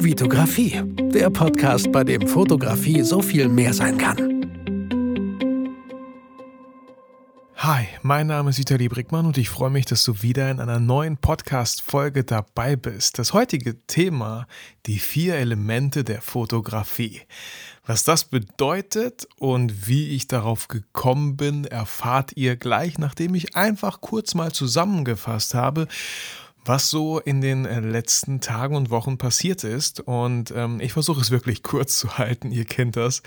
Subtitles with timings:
[0.00, 0.80] Vitografie,
[1.12, 4.16] der Podcast, bei dem Fotografie so viel mehr sein kann.
[7.56, 10.78] Hi, mein Name ist Vitali Brickmann und ich freue mich, dass du wieder in einer
[10.78, 13.18] neuen Podcast-Folge dabei bist.
[13.18, 14.46] Das heutige Thema,
[14.86, 17.22] die vier Elemente der Fotografie.
[17.84, 24.00] Was das bedeutet und wie ich darauf gekommen bin, erfahrt ihr gleich, nachdem ich einfach
[24.00, 25.88] kurz mal zusammengefasst habe,
[26.68, 30.00] was so in den äh, letzten Tagen und Wochen passiert ist.
[30.00, 33.22] Und ähm, ich versuche es wirklich kurz zu halten, ihr kennt das.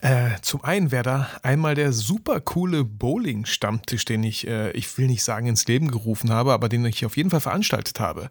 [0.00, 5.06] Äh, zum einen wäre da einmal der super coole Bowling-Stammtisch, den ich, äh, ich will
[5.06, 8.30] nicht sagen ins Leben gerufen habe, aber den ich auf jeden Fall veranstaltet habe.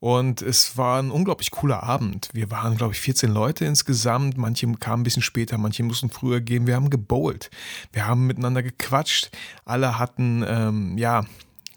[0.00, 2.28] Und es war ein unglaublich cooler Abend.
[2.32, 4.36] Wir waren, glaube ich, 14 Leute insgesamt.
[4.36, 6.68] Manche kamen ein bisschen später, manche mussten früher gehen.
[6.68, 7.50] Wir haben gebowlt.
[7.92, 9.30] Wir haben miteinander gequatscht.
[9.64, 11.24] Alle hatten, ähm, ja,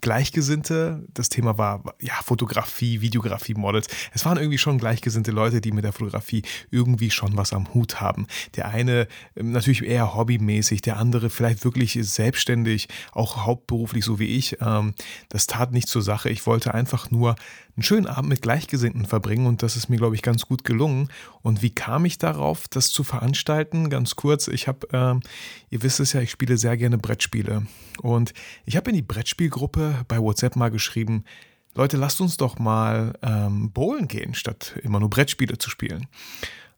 [0.02, 1.06] Gleichgesinnte.
[1.14, 3.88] Das Thema war ja Fotografie, Videografie, Models.
[4.14, 8.02] Es waren irgendwie schon gleichgesinnte Leute, die mit der Fotografie irgendwie schon was am Hut
[8.02, 8.28] haben.
[8.56, 14.38] Der eine ähm, natürlich eher hobbymäßig, der andere vielleicht wirklich selbstständig, auch hauptberuflich so wie
[14.38, 14.58] ich.
[14.62, 14.94] Ähm,
[15.30, 16.30] das tat nicht zur Sache.
[16.30, 17.36] Ich wollte einfach nur
[17.76, 21.10] einen schönen Abend mit Gleichgesinnten verbringen und das ist mir, glaube ich, ganz gut gelungen.
[21.42, 23.90] Und wie kam ich darauf, das zu veranstalten?
[23.90, 25.22] Ganz kurz, ich habe, ähm,
[25.70, 27.66] ihr wisst es ja, ich spiele sehr gerne Brettspiele
[28.02, 28.34] und
[28.66, 31.26] ich habe in die Brettspielgruppe bei WhatsApp mal geschrieben,
[31.74, 36.08] Leute, lasst uns doch mal ähm, bowlen gehen, statt immer nur Brettspiele zu spielen.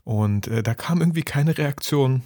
[0.04, 2.24] Und äh, da kam irgendwie keine Reaktion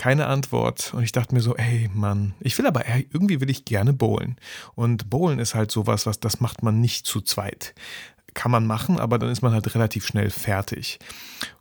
[0.00, 0.94] keine Antwort.
[0.94, 4.36] Und ich dachte mir so, ey Mann, ich will aber, irgendwie will ich gerne bowlen.
[4.74, 7.74] Und bowlen ist halt sowas, was das macht man nicht zu zweit.
[8.32, 11.00] Kann man machen, aber dann ist man halt relativ schnell fertig.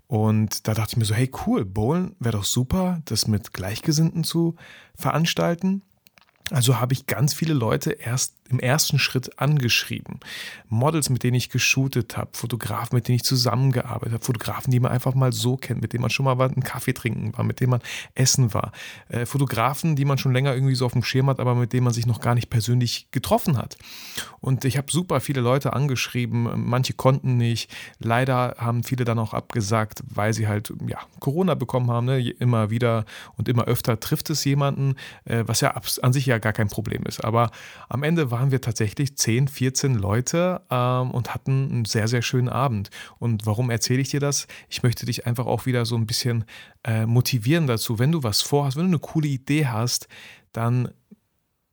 [0.08, 4.24] Und da dachte ich mir so, hey cool, bowlen wäre doch super, das mit Gleichgesinnten
[4.24, 4.56] zu
[4.96, 5.81] veranstalten.
[6.52, 10.19] Also habe ich ganz viele Leute erst im ersten Schritt angeschrieben.
[10.67, 14.91] Models, mit denen ich geshootet habe, Fotografen, mit denen ich zusammengearbeitet habe, Fotografen, die man
[14.91, 17.72] einfach mal so kennt, mit denen man schon mal einen Kaffee trinken war, mit denen
[17.72, 17.81] man
[18.16, 18.72] essen war.
[19.09, 21.84] Äh, Fotografen, die man schon länger irgendwie so auf dem Schirm hat, aber mit denen
[21.84, 23.78] man sich noch gar nicht persönlich getroffen hat.
[24.41, 27.72] Und ich habe super viele Leute angeschrieben, manche konnten nicht.
[28.00, 32.06] Leider haben viele dann auch abgesagt, weil sie halt ja, Corona bekommen haben.
[32.06, 32.29] Ne?
[32.31, 33.06] Immer wieder
[33.38, 34.95] und immer öfter trifft es jemanden,
[35.25, 37.24] äh, was ja an sich ja gar kein Problem ist.
[37.24, 37.51] Aber
[37.90, 42.47] am Ende waren wir tatsächlich 10, 14 Leute ähm, und hatten einen sehr, sehr schönen
[42.47, 42.89] Abend.
[43.17, 44.47] Und warum erzähle ich dir das?
[44.69, 46.45] Ich möchte dich einfach auch wieder so ein bisschen
[46.85, 48.00] äh, motivieren dazu.
[48.00, 50.07] Wenn du was vorhast, wenn du eine coole Idee hast,
[50.53, 50.94] dann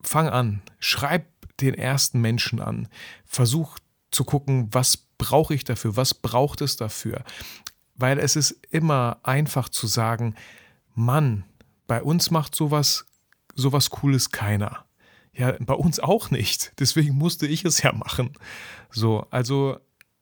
[0.00, 1.26] fang an, schreib
[1.60, 2.88] den ersten Menschen an.
[3.24, 3.78] Versuch
[4.10, 7.22] zu gucken, was brauche ich dafür, was braucht es dafür.
[7.94, 10.34] Weil es ist immer einfach zu sagen,
[10.96, 11.44] Mann,
[11.86, 13.06] bei uns macht sowas
[13.54, 14.85] sowas Cooles keiner.
[15.36, 16.72] Ja, bei uns auch nicht.
[16.78, 18.30] Deswegen musste ich es ja machen.
[18.90, 19.76] So, also,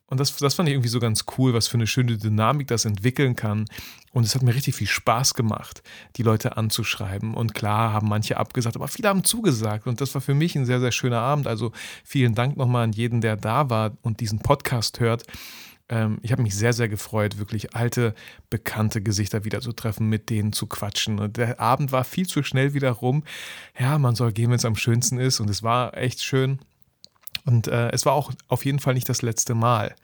[0.07, 2.83] und das, das fand ich irgendwie so ganz cool, was für eine schöne Dynamik das
[2.83, 3.65] entwickeln kann.
[4.11, 5.83] Und es hat mir richtig viel Spaß gemacht,
[6.17, 7.33] die Leute anzuschreiben.
[7.33, 9.87] Und klar haben manche abgesagt, aber viele haben zugesagt.
[9.87, 11.47] Und das war für mich ein sehr, sehr schöner Abend.
[11.47, 11.71] Also
[12.03, 15.23] vielen Dank nochmal an jeden, der da war und diesen Podcast hört.
[15.89, 18.15] Ähm, ich habe mich sehr, sehr gefreut, wirklich alte,
[18.49, 21.19] bekannte Gesichter wieder zu treffen, mit denen zu quatschen.
[21.19, 23.23] Und der Abend war viel zu schnell wieder rum.
[23.77, 25.39] Ja, man soll gehen, wenn es am schönsten ist.
[25.39, 26.59] Und es war echt schön.
[27.45, 29.95] Und äh, es war auch auf jeden Fall nicht das letzte Mal.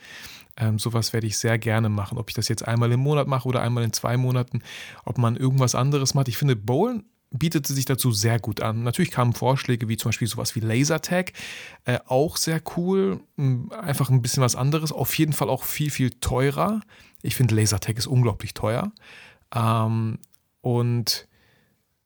[0.57, 2.17] Ähm, sowas werde ich sehr gerne machen.
[2.17, 4.61] Ob ich das jetzt einmal im Monat mache oder einmal in zwei Monaten,
[5.05, 6.27] ob man irgendwas anderes macht.
[6.27, 8.83] Ich finde, Bowlen bietete sich dazu sehr gut an.
[8.83, 11.33] Natürlich kamen Vorschläge wie zum Beispiel sowas wie Lasertag,
[11.85, 16.11] äh, auch sehr cool, einfach ein bisschen was anderes, auf jeden Fall auch viel, viel
[16.11, 16.81] teurer.
[17.21, 18.91] Ich finde Lasertag ist unglaublich teuer.
[19.55, 20.19] Ähm,
[20.61, 21.27] und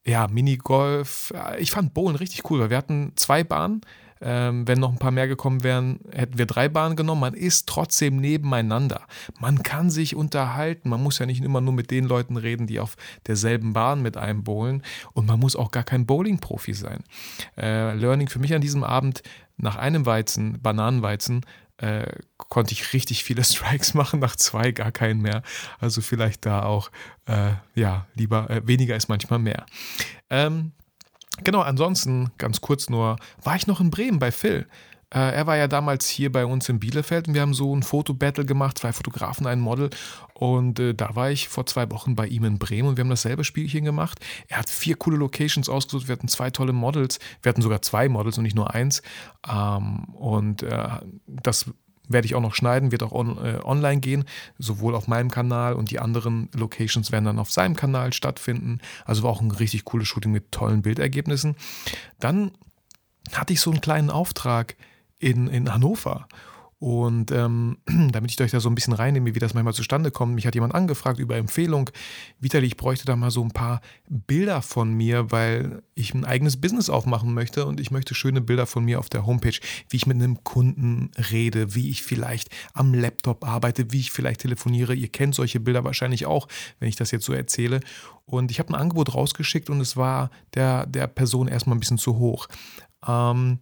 [0.05, 3.81] ja, Minigolf, ich fand Bowlen richtig cool, weil wir hatten zwei Bahnen,
[4.21, 7.21] ähm, wenn noch ein paar mehr gekommen wären, hätten wir drei Bahnen genommen.
[7.21, 9.01] Man ist trotzdem nebeneinander.
[9.39, 10.89] Man kann sich unterhalten.
[10.89, 12.95] Man muss ja nicht immer nur mit den Leuten reden, die auf
[13.27, 14.83] derselben Bahn mit einem bowlen.
[15.13, 17.03] Und man muss auch gar kein Bowling-Profi sein.
[17.57, 19.21] Äh, Learning für mich an diesem Abend
[19.57, 21.45] nach einem Weizen, Bananenweizen,
[21.77, 22.05] äh,
[22.37, 25.43] konnte ich richtig viele Strikes machen, nach zwei gar keinen mehr.
[25.79, 26.89] Also vielleicht da auch,
[27.25, 29.65] äh, ja, lieber, äh, weniger ist manchmal mehr.
[30.29, 30.71] Ähm,
[31.43, 34.67] Genau, ansonsten, ganz kurz nur, war ich noch in Bremen bei Phil.
[35.13, 37.83] Äh, er war ja damals hier bei uns in Bielefeld und wir haben so ein
[37.83, 39.89] Fotobattle gemacht, zwei Fotografen, ein Model.
[40.33, 43.09] Und äh, da war ich vor zwei Wochen bei ihm in Bremen und wir haben
[43.09, 44.19] dasselbe Spielchen gemacht.
[44.47, 48.09] Er hat vier coole Locations ausgesucht, wir hatten zwei tolle Models, wir hatten sogar zwei
[48.09, 49.01] Models und nicht nur eins.
[49.49, 50.87] Ähm, und äh,
[51.27, 51.65] das
[52.07, 54.25] werde ich auch noch schneiden, wird auch on, äh, online gehen,
[54.57, 58.79] sowohl auf meinem Kanal und die anderen Locations werden dann auf seinem Kanal stattfinden.
[59.05, 61.55] Also war auch ein richtig cooles Shooting mit tollen Bildergebnissen.
[62.19, 62.51] Dann
[63.33, 64.75] hatte ich so einen kleinen Auftrag
[65.19, 66.27] in, in Hannover
[66.77, 67.77] Und ähm,
[68.11, 70.55] damit ich euch da so ein bisschen reinnehme, wie das manchmal zustande kommt, mich hat
[70.55, 71.89] jemand angefragt über Empfehlung.
[72.39, 76.59] Vitali, ich bräuchte da mal so ein paar Bilder von mir, weil ich ein eigenes
[76.59, 79.57] Business aufmachen möchte und ich möchte schöne Bilder von mir auf der Homepage,
[79.89, 84.41] wie ich mit einem Kunden rede, wie ich vielleicht am Laptop arbeite, wie ich vielleicht
[84.41, 84.93] telefoniere.
[84.93, 86.47] Ihr kennt solche Bilder wahrscheinlich auch,
[86.79, 87.79] wenn ich das jetzt so erzähle.
[88.25, 91.97] Und ich habe ein Angebot rausgeschickt und es war der, der Person erstmal ein bisschen
[91.97, 92.47] zu hoch.
[93.07, 93.59] Ähm,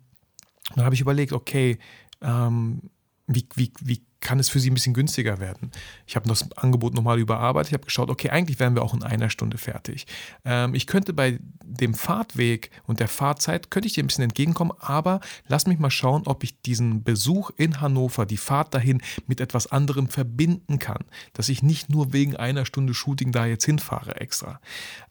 [0.76, 1.78] dann habe ich überlegt, okay,
[2.22, 2.90] ähm,
[3.28, 5.72] wie, wie, wie kann es für sie ein bisschen günstiger werden?
[6.08, 7.70] Ich habe das Angebot nochmal überarbeitet.
[7.70, 10.08] Ich habe geschaut, okay, eigentlich wären wir auch in einer Stunde fertig.
[10.46, 14.74] Ähm, ich könnte bei dem Fahrtweg und der Fahrzeit, könnte ich dir ein bisschen entgegenkommen,
[14.80, 19.42] aber lass mich mal schauen, ob ich diesen Besuch in Hannover, die Fahrt dahin, mit
[19.42, 21.04] etwas anderem verbinden kann.
[21.34, 24.60] Dass ich nicht nur wegen einer Stunde Shooting da jetzt hinfahre extra.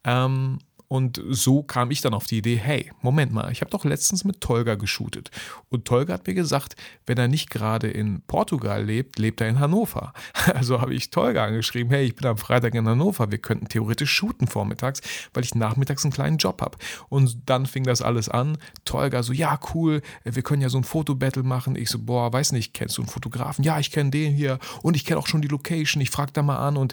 [0.05, 0.58] Ähm,
[0.93, 4.25] und so kam ich dann auf die Idee, hey, Moment mal, ich habe doch letztens
[4.25, 5.31] mit Tolga geshootet.
[5.71, 9.59] Und Tolga hat mir gesagt, wenn er nicht gerade in Portugal lebt, lebt er in
[9.59, 10.12] Hannover.
[10.53, 14.11] Also habe ich Tolga angeschrieben, hey, ich bin am Freitag in Hannover, wir könnten theoretisch
[14.11, 15.00] shooten vormittags,
[15.33, 16.77] weil ich nachmittags einen kleinen Job habe.
[17.09, 18.59] Und dann fing das alles an.
[18.85, 21.75] Tolga so, ja, cool, wir können ja so ein Fotobattle machen.
[21.75, 23.65] Ich so, boah, weiß nicht, kennst du einen Fotografen?
[23.65, 26.43] Ja, ich kenne den hier und ich kenne auch schon die Location, ich frage da
[26.43, 26.93] mal an und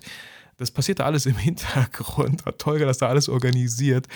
[0.60, 4.08] das passierte alles im Hintergrund, hat Tolga das da alles organisiert.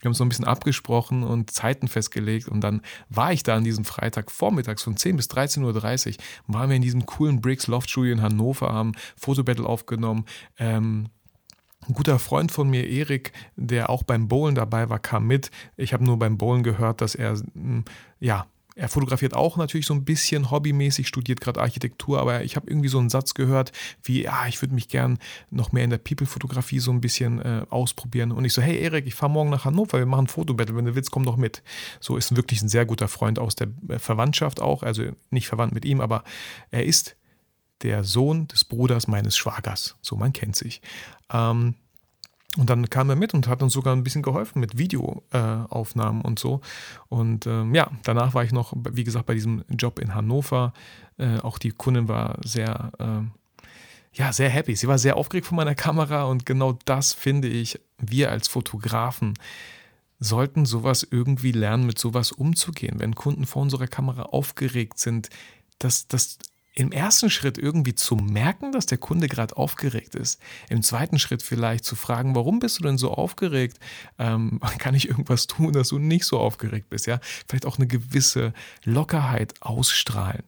[0.00, 3.64] Wir haben so ein bisschen abgesprochen und Zeiten festgelegt und dann war ich da an
[3.64, 6.14] diesem Freitag vormittags von 10 bis 13.30 Uhr,
[6.46, 10.24] waren wir in diesem coolen Bricks Loft Studio in Hannover, haben Fotobattle aufgenommen.
[10.58, 11.08] Ähm,
[11.88, 15.50] ein guter Freund von mir, Erik, der auch beim Bowlen dabei war, kam mit.
[15.76, 17.84] Ich habe nur beim Bowlen gehört, dass er hm,
[18.18, 22.70] ja er fotografiert auch natürlich so ein bisschen hobbymäßig, studiert gerade Architektur, aber ich habe
[22.70, 23.72] irgendwie so einen Satz gehört,
[24.02, 25.18] wie, ja, ich würde mich gern
[25.50, 28.32] noch mehr in der People-Fotografie so ein bisschen äh, ausprobieren.
[28.32, 30.84] Und ich so, hey Erik, ich fahre morgen nach Hannover, wir machen ein Fotobattle, wenn
[30.84, 31.62] du willst, komm doch mit.
[32.00, 35.74] So ist wirklich ein sehr guter Freund aus der äh, Verwandtschaft auch, also nicht verwandt
[35.74, 36.24] mit ihm, aber
[36.70, 37.16] er ist
[37.82, 39.96] der Sohn des Bruders meines Schwagers.
[40.02, 40.82] So, man kennt sich.
[41.32, 41.74] Ähm,
[42.56, 46.26] und dann kam er mit und hat uns sogar ein bisschen geholfen mit Videoaufnahmen äh,
[46.26, 46.60] und so.
[47.08, 50.72] Und ähm, ja, danach war ich noch, wie gesagt, bei diesem Job in Hannover.
[51.16, 54.74] Äh, auch die Kundin war sehr, äh, ja, sehr happy.
[54.74, 59.34] Sie war sehr aufgeregt von meiner Kamera und genau das finde ich, wir als Fotografen
[60.18, 62.98] sollten sowas irgendwie lernen, mit sowas umzugehen.
[62.98, 65.30] Wenn Kunden vor unserer Kamera aufgeregt sind,
[65.78, 66.38] das, das
[66.74, 70.40] im ersten Schritt irgendwie zu merken, dass der Kunde gerade aufgeregt ist.
[70.68, 73.78] Im zweiten Schritt vielleicht zu fragen, warum bist du denn so aufgeregt?
[74.18, 77.06] Ähm, kann ich irgendwas tun, dass du nicht so aufgeregt bist?
[77.06, 78.52] Ja, vielleicht auch eine gewisse
[78.84, 80.44] Lockerheit ausstrahlen.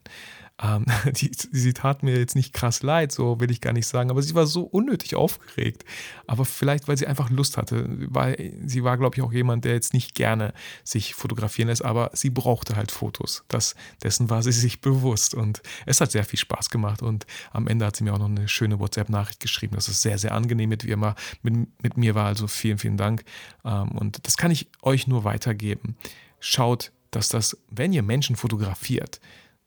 [0.61, 4.09] Ähm, die, sie tat mir jetzt nicht krass leid, so will ich gar nicht sagen,
[4.09, 5.83] aber sie war so unnötig aufgeregt.
[6.27, 9.73] Aber vielleicht, weil sie einfach Lust hatte, weil sie war, glaube ich, auch jemand, der
[9.73, 10.53] jetzt nicht gerne
[10.83, 13.43] sich fotografieren lässt, aber sie brauchte halt Fotos.
[13.47, 17.67] Das, dessen war sie sich bewusst und es hat sehr viel Spaß gemacht und am
[17.67, 20.69] Ende hat sie mir auch noch eine schöne WhatsApp-Nachricht geschrieben, dass es sehr, sehr angenehm
[20.69, 22.27] mit, wie immer, mit, mit mir war.
[22.27, 23.23] Also vielen, vielen Dank.
[23.65, 25.95] Ähm, und das kann ich euch nur weitergeben.
[26.39, 29.19] Schaut, dass das, wenn ihr Menschen fotografiert,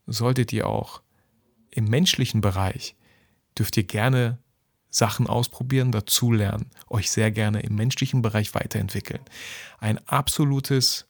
[0.06, 1.02] solltet ihr auch
[1.70, 2.96] im menschlichen Bereich,
[3.58, 4.38] dürft ihr gerne
[4.90, 9.20] Sachen ausprobieren, dazulernen, euch sehr gerne im menschlichen Bereich weiterentwickeln.
[9.78, 11.06] Ein absolutes,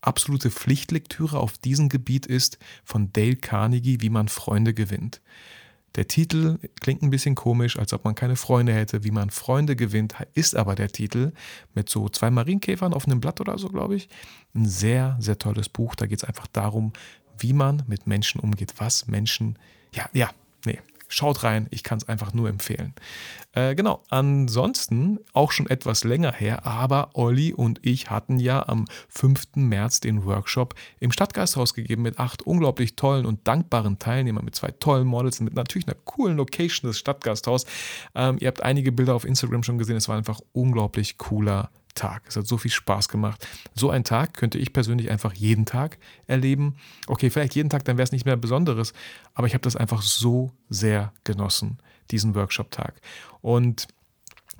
[0.00, 5.22] absolute Pflichtlektüre auf diesem Gebiet ist von Dale Carnegie, wie man Freunde gewinnt.
[5.94, 9.04] Der Titel klingt ein bisschen komisch, als ob man keine Freunde hätte.
[9.04, 11.32] Wie man Freunde gewinnt, ist aber der Titel
[11.74, 14.08] mit so zwei Marienkäfern auf einem Blatt oder so, glaube ich.
[14.54, 15.94] Ein sehr, sehr tolles Buch.
[15.94, 16.94] Da geht es einfach darum,
[17.42, 19.58] wie man mit Menschen umgeht, was Menschen,
[19.92, 20.30] ja, ja,
[20.64, 22.94] nee, schaut rein, ich kann es einfach nur empfehlen.
[23.52, 28.86] Äh, genau, ansonsten auch schon etwas länger her, aber Olli und ich hatten ja am
[29.08, 29.56] 5.
[29.56, 34.70] März den Workshop im Stadtgasthaus gegeben mit acht unglaublich tollen und dankbaren Teilnehmern, mit zwei
[34.70, 37.66] tollen Models und mit natürlich einer coolen Location des Stadtgasthaus.
[38.14, 42.22] Ähm, ihr habt einige Bilder auf Instagram schon gesehen, es war einfach unglaublich cooler Tag.
[42.26, 43.46] Es hat so viel Spaß gemacht.
[43.74, 46.76] So ein Tag könnte ich persönlich einfach jeden Tag erleben.
[47.06, 48.92] Okay, vielleicht jeden Tag, dann wäre es nicht mehr Besonderes,
[49.34, 51.78] aber ich habe das einfach so sehr genossen,
[52.10, 53.00] diesen Workshop-Tag.
[53.40, 53.88] Und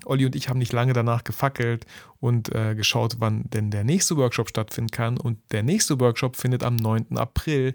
[0.05, 1.87] Olli und ich haben nicht lange danach gefackelt
[2.21, 5.17] und äh, geschaut, wann denn der nächste Workshop stattfinden kann.
[5.17, 7.17] Und der nächste Workshop findet am 9.
[7.17, 7.75] April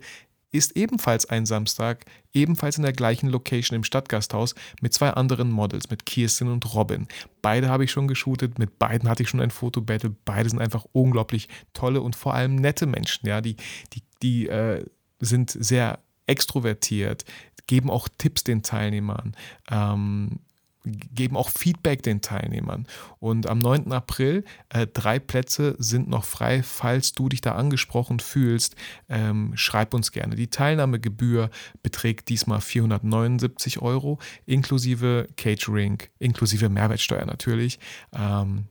[0.51, 5.89] ist ebenfalls ein Samstag, ebenfalls in der gleichen Location im Stadtgasthaus mit zwei anderen Models,
[5.89, 7.07] mit Kirsten und Robin.
[7.41, 10.15] Beide habe ich schon geshootet, mit beiden hatte ich schon ein Fotobattle.
[10.25, 13.27] Beide sind einfach unglaublich tolle und vor allem nette Menschen.
[13.27, 13.57] Ja, die,
[13.93, 14.85] die, die äh,
[15.19, 17.25] sind sehr extrovertiert,
[17.67, 19.35] geben auch Tipps den Teilnehmern.
[19.69, 20.39] Ähm,
[20.87, 22.87] geben auch Feedback den Teilnehmern.
[23.19, 23.91] Und am 9.
[23.91, 26.63] April, äh, drei Plätze sind noch frei.
[26.63, 28.75] Falls du dich da angesprochen fühlst,
[29.09, 30.35] ähm, schreib uns gerne.
[30.35, 31.49] Die Teilnahmegebühr
[31.83, 37.79] beträgt diesmal 479 Euro, inklusive Catering, inklusive Mehrwertsteuer natürlich.
[38.13, 38.65] Ähm,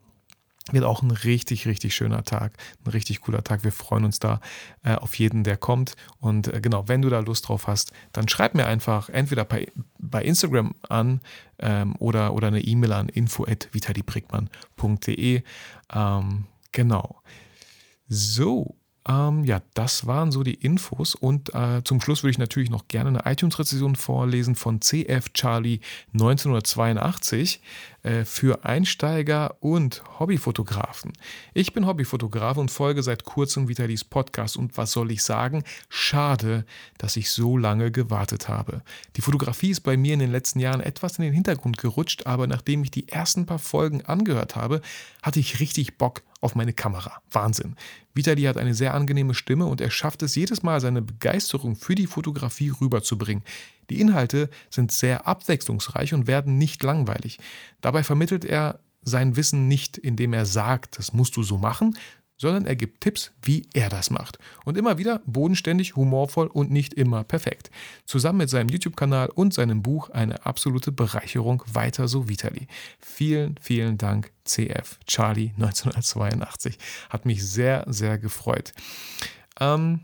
[0.73, 2.54] wird auch ein richtig, richtig schöner Tag,
[2.85, 3.62] ein richtig cooler Tag.
[3.64, 4.40] Wir freuen uns da
[4.82, 5.94] äh, auf jeden, der kommt.
[6.18, 9.68] Und äh, genau, wenn du da Lust drauf hast, dann schreib mir einfach entweder bei,
[9.99, 11.20] bei Instagram an
[11.58, 15.42] ähm, oder, oder eine E-Mail an info.vitalibrickmann.de.
[15.94, 17.23] Ähm, genau.
[18.08, 18.76] So,
[19.08, 21.14] ähm, ja, das waren so die Infos.
[21.14, 25.80] Und äh, zum Schluss würde ich natürlich noch gerne eine iTunes-Rezession vorlesen von CF Charlie
[26.12, 27.60] 1982
[28.02, 31.12] äh, für Einsteiger und Hobbyfotografen.
[31.54, 34.56] Ich bin Hobbyfotograf und folge seit kurzem Vitalis Podcast.
[34.56, 35.62] Und was soll ich sagen?
[35.88, 36.64] Schade,
[36.98, 38.82] dass ich so lange gewartet habe.
[39.14, 42.48] Die Fotografie ist bei mir in den letzten Jahren etwas in den Hintergrund gerutscht, aber
[42.48, 44.80] nachdem ich die ersten paar Folgen angehört habe,
[45.22, 47.20] hatte ich richtig Bock auf meine Kamera.
[47.30, 47.76] Wahnsinn.
[48.14, 51.94] Vitali hat eine sehr angenehme Stimme und er schafft es jedes Mal, seine Begeisterung für
[51.94, 53.44] die Fotografie rüberzubringen.
[53.90, 57.38] Die Inhalte sind sehr abwechslungsreich und werden nicht langweilig.
[57.80, 61.96] Dabei vermittelt er sein Wissen nicht, indem er sagt, das musst du so machen,
[62.38, 64.38] sondern er gibt Tipps, wie er das macht.
[64.64, 67.70] Und immer wieder bodenständig, humorvoll und nicht immer perfekt.
[68.04, 71.62] Zusammen mit seinem YouTube-Kanal und seinem Buch eine absolute Bereicherung.
[71.66, 72.68] Weiter so Vitali.
[73.00, 76.78] Vielen, vielen Dank, CF Charlie 1982.
[77.08, 78.72] Hat mich sehr, sehr gefreut.
[79.58, 80.00] Ähm,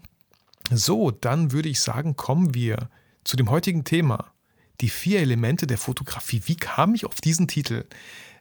[0.71, 2.89] so, dann würde ich sagen, kommen wir
[3.25, 4.33] zu dem heutigen Thema.
[4.81, 6.43] Die vier Elemente der Fotografie.
[6.47, 7.85] Wie kam ich auf diesen Titel?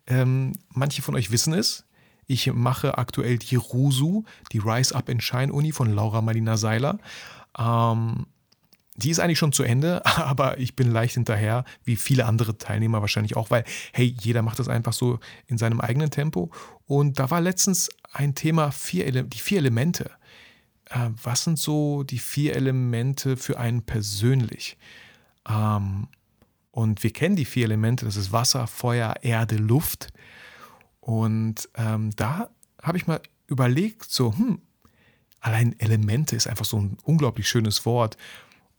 [0.08, 1.86] Ähm, manche von euch wissen es.
[2.32, 4.24] Ich mache aktuell die RUSU,
[4.54, 6.98] die Rise Up in Shine Uni von Laura Marlina Seiler.
[7.60, 8.26] Ähm,
[8.96, 13.02] die ist eigentlich schon zu Ende, aber ich bin leicht hinterher, wie viele andere Teilnehmer
[13.02, 16.52] wahrscheinlich auch, weil, hey, jeder macht das einfach so in seinem eigenen Tempo.
[16.86, 20.12] Und da war letztens ein Thema, vier die vier Elemente.
[20.90, 24.78] Äh, was sind so die vier Elemente für einen persönlich?
[25.50, 26.08] Ähm,
[26.72, 30.14] und wir kennen die vier Elemente, das ist Wasser, Feuer, Erde, Luft.
[31.02, 32.50] Und ähm, da
[32.82, 34.62] habe ich mal überlegt, so, hm,
[35.42, 38.16] allein Elemente ist einfach so ein unglaublich schönes Wort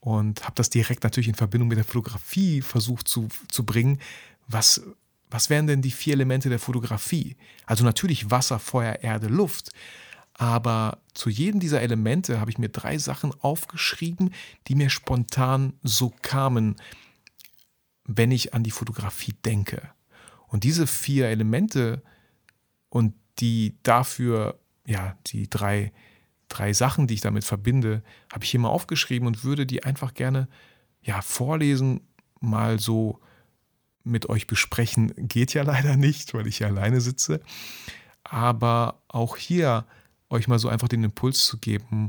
[0.01, 4.01] und habe das direkt natürlich in Verbindung mit der Fotografie versucht zu, zu bringen.
[4.49, 4.83] Was,
[5.31, 7.37] was wären denn die vier Elemente der Fotografie?
[7.67, 9.71] Also natürlich Wasser, Feuer, Erde, Luft.
[10.35, 14.33] Aber zu jedem dieser Elemente habe ich mir drei Sachen aufgeschrieben,
[14.67, 16.77] die mir spontan so kamen,
[18.05, 19.91] wenn ich an die Fotografie denke.
[20.49, 22.03] Und diese vier Elemente
[22.93, 25.93] und die dafür, ja, die drei,
[26.49, 30.13] drei Sachen, die ich damit verbinde, habe ich hier mal aufgeschrieben und würde die einfach
[30.13, 30.47] gerne,
[31.01, 32.03] ja, vorlesen,
[32.41, 33.19] mal so
[34.05, 35.15] mit euch besprechen.
[35.17, 37.41] Geht ja leider nicht, weil ich hier alleine sitze.
[38.25, 39.87] Aber auch hier
[40.29, 42.09] euch mal so einfach den Impuls zu geben,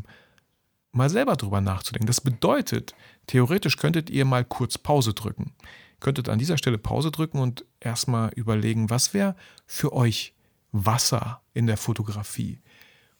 [0.91, 2.07] mal selber drüber nachzudenken.
[2.07, 2.93] Das bedeutet,
[3.27, 5.53] theoretisch könntet ihr mal kurz Pause drücken.
[6.01, 10.32] Könntet an dieser Stelle Pause drücken und erstmal überlegen, was wäre für euch
[10.73, 12.59] Wasser in der Fotografie?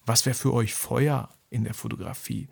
[0.05, 2.49] Was wäre für euch Feuer in der Fotografie?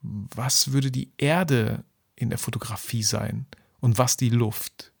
[0.00, 1.84] Was würde die Erde
[2.16, 3.46] in der Fotografie sein?
[3.78, 4.92] Und was die Luft?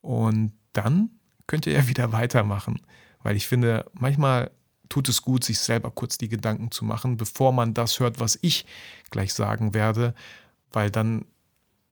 [0.00, 1.10] Und dann
[1.46, 2.80] könnt ihr ja wieder weitermachen,
[3.22, 4.50] weil ich finde, manchmal
[4.88, 8.38] tut es gut, sich selber kurz die Gedanken zu machen, bevor man das hört, was
[8.42, 8.66] ich
[9.10, 10.14] gleich sagen werde,
[10.72, 11.24] weil dann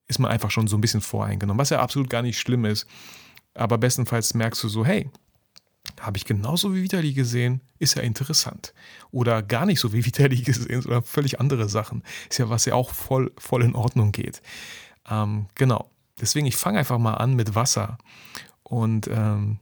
[0.06, 2.87] ist man einfach schon so ein bisschen voreingenommen, was ja absolut gar nicht schlimm ist.
[3.54, 5.10] Aber bestenfalls merkst du so, hey,
[6.00, 8.75] habe ich genauso wie Vitali gesehen, ist ja interessant.
[9.11, 12.02] Oder gar nicht so wie Vitali gesehen, sondern völlig andere Sachen.
[12.28, 14.42] Ist ja was ja auch voll, voll in Ordnung geht.
[15.09, 15.90] Ähm, genau.
[16.21, 17.99] Deswegen, ich fange einfach mal an mit Wasser.
[18.62, 19.59] Und ähm,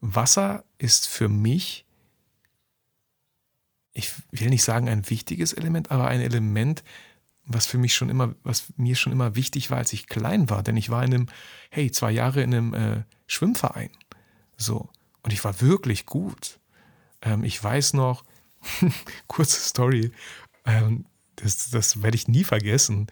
[0.00, 1.84] Wasser ist für mich,
[3.92, 6.84] ich will nicht sagen ein wichtiges Element, aber ein Element,
[7.44, 10.62] was für mich schon immer, was mir schon immer wichtig war, als ich klein war.
[10.62, 11.26] Denn ich war in einem,
[11.70, 13.90] hey, zwei Jahre in einem äh, Schwimmverein.
[14.56, 14.90] So.
[15.22, 16.58] Und ich war wirklich gut.
[17.22, 18.24] Ähm, ich weiß noch,
[19.26, 20.12] kurze Story,
[20.64, 21.04] ähm,
[21.36, 23.06] das, das werde ich nie vergessen,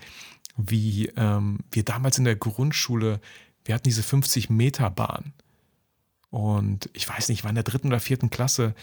[0.57, 3.21] wie ähm, wir damals in der Grundschule,
[3.65, 5.33] wir hatten diese 50-Meter-Bahn.
[6.31, 8.75] Und ich weiß nicht, ich war in der dritten oder vierten Klasse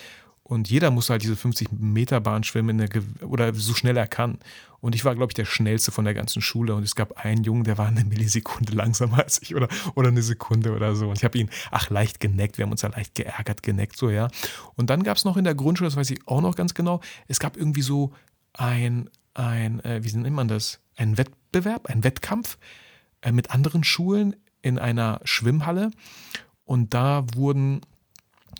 [0.43, 2.89] und jeder muss halt diese 50-Meter-Bahn schwimmen der,
[3.21, 4.39] oder so schnell er kann.
[4.81, 6.75] Und ich war, glaube ich, der schnellste von der ganzen Schule.
[6.75, 10.21] Und es gab einen Jungen, der war eine Millisekunde langsamer als ich oder, oder eine
[10.21, 11.07] Sekunde oder so.
[11.07, 12.57] Und ich habe ihn, ach, leicht geneckt.
[12.57, 14.27] Wir haben uns ja leicht geärgert, geneckt, so, ja.
[14.75, 16.99] Und dann gab es noch in der Grundschule, das weiß ich auch noch ganz genau,
[17.29, 18.11] es gab irgendwie so
[18.51, 20.81] ein, ein äh, wie nennt man das?
[20.97, 22.57] Ein Wettbewerb, ein Wettkampf
[23.21, 25.91] äh, mit anderen Schulen in einer Schwimmhalle
[26.65, 27.81] und da wurden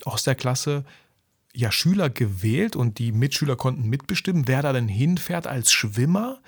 [0.05, 0.85] aus der Klasse
[1.53, 6.39] ja Schüler gewählt und die Mitschüler konnten mitbestimmen, wer da denn hinfährt als Schwimmer,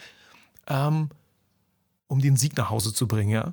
[0.67, 1.09] ähm,
[2.07, 3.31] um den Sieg nach Hause zu bringen.
[3.31, 3.51] Ja?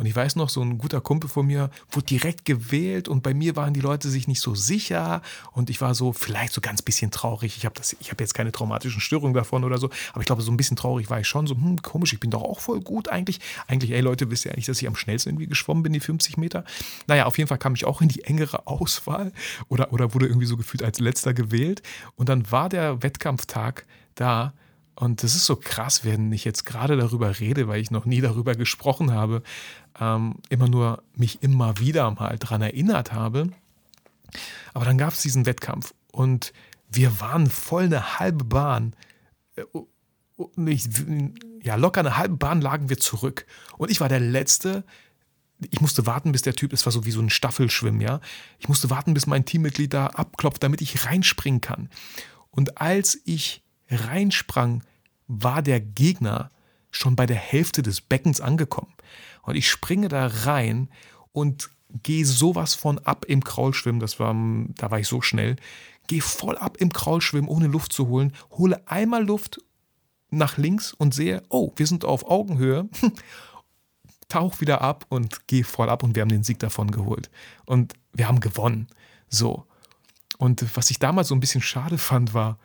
[0.00, 3.34] Und ich weiß noch, so ein guter Kumpel von mir wurde direkt gewählt und bei
[3.34, 5.20] mir waren die Leute sich nicht so sicher
[5.52, 7.58] und ich war so vielleicht so ganz bisschen traurig.
[7.58, 10.56] Ich habe hab jetzt keine traumatischen Störungen davon oder so, aber ich glaube, so ein
[10.56, 11.46] bisschen traurig war ich schon.
[11.46, 13.40] So, hm, komisch, ich bin doch auch voll gut eigentlich.
[13.66, 16.38] Eigentlich, ey Leute, wisst ihr eigentlich, dass ich am schnellsten irgendwie geschwommen bin, die 50
[16.38, 16.64] Meter?
[17.06, 19.32] Naja, auf jeden Fall kam ich auch in die engere Auswahl
[19.68, 21.82] oder, oder wurde irgendwie so gefühlt als letzter gewählt.
[22.16, 24.54] Und dann war der Wettkampftag da
[25.00, 28.20] und das ist so krass, wenn ich jetzt gerade darüber rede, weil ich noch nie
[28.20, 29.42] darüber gesprochen habe,
[29.98, 33.48] ähm, immer nur mich immer wieder mal daran erinnert habe.
[34.74, 36.52] Aber dann gab es diesen Wettkampf und
[36.90, 38.94] wir waren voll eine halbe Bahn.
[39.56, 39.64] Äh,
[40.56, 40.90] nicht,
[41.62, 43.46] ja, locker eine halbe Bahn lagen wir zurück.
[43.78, 44.84] Und ich war der Letzte.
[45.70, 48.20] Ich musste warten, bis der Typ, es war so wie so ein Staffelschwimmen, ja.
[48.58, 51.88] Ich musste warten, bis mein Teammitglied da abklopft, damit ich reinspringen kann.
[52.50, 54.82] Und als ich reinsprang,
[55.30, 56.50] war der Gegner
[56.90, 58.92] schon bei der Hälfte des Beckens angekommen.
[59.42, 60.88] Und ich springe da rein
[61.32, 61.70] und
[62.02, 64.00] gehe sowas von ab im Kraulschwimmen.
[64.00, 64.34] Das war,
[64.76, 65.56] da war ich so schnell.
[66.08, 68.32] Gehe voll ab im Kraulschwimmen, ohne Luft zu holen.
[68.50, 69.60] Hole einmal Luft
[70.30, 72.88] nach links und sehe, oh, wir sind auf Augenhöhe.
[74.28, 77.30] Tauch wieder ab und gehe voll ab und wir haben den Sieg davon geholt.
[77.66, 78.88] Und wir haben gewonnen.
[79.28, 79.64] So.
[80.38, 82.58] Und was ich damals so ein bisschen schade fand, war,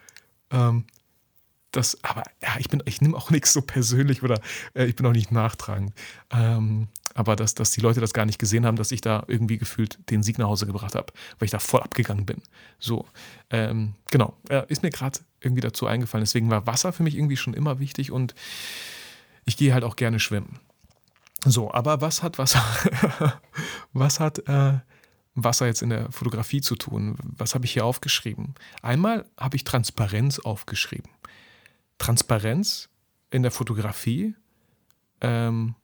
[0.50, 0.86] ähm,
[1.75, 4.39] das, aber ja, ich bin, ich nehme auch nichts so persönlich oder
[4.74, 5.94] äh, ich bin auch nicht nachtragend.
[6.32, 9.58] Ähm, aber dass, dass die Leute das gar nicht gesehen haben, dass ich da irgendwie
[9.58, 12.41] gefühlt den Sieg nach Hause gebracht habe, weil ich da voll abgegangen bin.
[12.77, 13.05] So,
[13.50, 16.24] ähm, genau, äh, ist mir gerade irgendwie dazu eingefallen.
[16.24, 18.36] Deswegen war Wasser für mich irgendwie schon immer wichtig und
[19.46, 20.60] ich gehe halt auch gerne schwimmen.
[21.46, 22.63] So, aber was hat Wasser,
[23.94, 24.79] was hat äh,
[25.36, 27.17] Wasser jetzt in der Fotografie zu tun?
[27.38, 28.55] Was habe ich hier aufgeschrieben?
[28.82, 31.12] Einmal habe ich Transparenz aufgeschrieben.
[31.98, 32.90] Transparenz
[33.32, 34.36] in der Fotografie.
[35.22, 35.75] Ähm,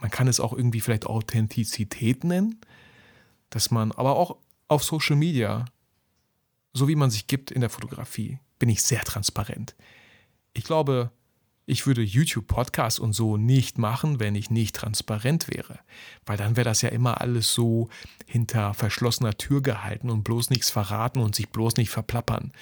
[0.00, 2.60] man kann es auch irgendwie vielleicht Authentizität nennen,
[3.50, 4.36] dass man, aber auch
[4.68, 5.64] auf Social Media,
[6.72, 9.74] so wie man sich gibt in der Fotografie, bin ich sehr transparent.
[10.52, 11.10] Ich glaube,
[11.66, 15.78] ich würde YouTube-Podcasts und so nicht machen, wenn ich nicht transparent wäre.
[16.24, 17.90] Weil dann wäre das ja immer alles so
[18.26, 22.52] hinter verschlossener Tür gehalten und bloß nichts verraten und sich bloß nicht verplappern.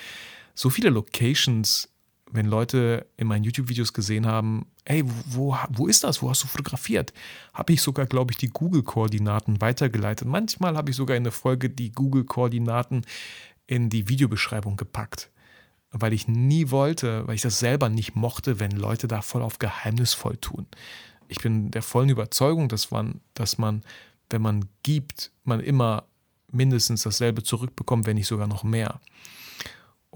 [0.55, 1.89] So viele Locations
[2.31, 6.23] wenn Leute in meinen YouTube-Videos gesehen haben, ey, wo, wo ist das?
[6.23, 7.13] Wo hast du fotografiert?
[7.55, 10.27] Habe ich sogar, glaube ich, die Google-Koordinaten weitergeleitet.
[10.27, 13.03] Manchmal habe ich sogar in der Folge die Google-Koordinaten
[13.67, 15.31] in die Videobeschreibung gepackt.
[15.91, 19.59] Weil ich nie wollte, weil ich das selber nicht mochte, wenn Leute da voll auf
[19.59, 20.67] geheimnisvoll tun.
[21.29, 23.83] Ich bin der vollen Überzeugung, dass man, dass man,
[24.31, 26.05] wenn man gibt, man immer
[26.51, 29.01] mindestens dasselbe zurückbekommt, wenn nicht sogar noch mehr.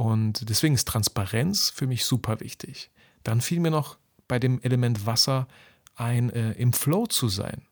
[0.01, 2.91] Und deswegen ist Transparenz für mich super wichtig.
[3.23, 5.47] Dann fiel mir noch bei dem Element Wasser
[5.95, 7.67] ein, äh, im Flow zu sein.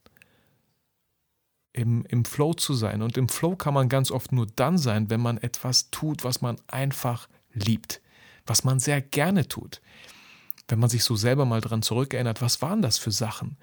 [1.73, 3.01] Im, Im Flow zu sein.
[3.01, 6.43] Und im Flow kann man ganz oft nur dann sein, wenn man etwas tut, was
[6.43, 8.03] man einfach liebt,
[8.45, 9.81] was man sehr gerne tut.
[10.69, 13.57] Wenn man sich so selber mal dran zurückerinnert, was waren das für Sachen?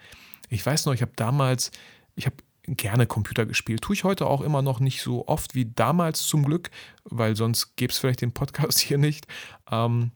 [0.49, 1.69] Ich weiß noch, ich habe damals,
[2.15, 3.82] ich habe gerne Computer gespielt.
[3.82, 6.69] Tue ich heute auch immer noch nicht so oft wie damals zum Glück,
[7.04, 9.28] weil sonst gäbe es vielleicht den Podcast hier nicht.
[9.71, 10.12] Ähm,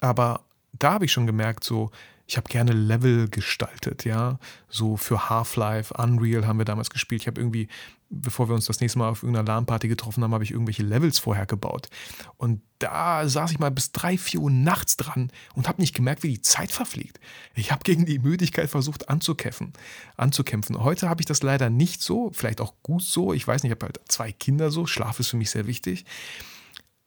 [0.00, 0.40] aber
[0.72, 1.90] da habe ich schon gemerkt, so,
[2.26, 4.38] ich habe gerne Level gestaltet, ja.
[4.68, 7.22] So für Half-Life, Unreal haben wir damals gespielt.
[7.22, 7.68] Ich habe irgendwie
[8.10, 11.18] bevor wir uns das nächste Mal auf irgendeiner LAN-Party getroffen haben, habe ich irgendwelche Levels
[11.20, 11.88] vorher gebaut.
[12.36, 16.24] Und da saß ich mal bis drei, vier Uhr nachts dran und habe nicht gemerkt,
[16.24, 17.20] wie die Zeit verfliegt.
[17.54, 19.72] Ich habe gegen die Müdigkeit versucht anzukämpfen.
[20.16, 20.82] anzukämpfen.
[20.82, 23.32] Heute habe ich das leider nicht so, vielleicht auch gut so.
[23.32, 24.86] Ich weiß nicht, ich habe halt zwei Kinder so.
[24.86, 26.04] Schlaf ist für mich sehr wichtig.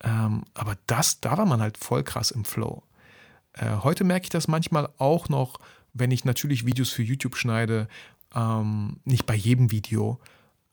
[0.01, 2.83] Ähm, aber das, da war man halt voll krass im Flow.
[3.53, 5.59] Äh, heute merke ich das manchmal auch noch,
[5.93, 7.89] wenn ich natürlich Videos für YouTube schneide.
[8.33, 10.19] Ähm, nicht bei jedem Video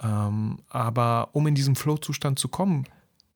[0.03, 2.87] ähm, aber um in diesen Flow-Zustand zu kommen,